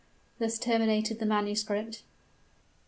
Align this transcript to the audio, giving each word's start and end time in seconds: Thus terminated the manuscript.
Thus 0.39 0.57
terminated 0.57 1.19
the 1.19 1.27
manuscript. 1.27 2.01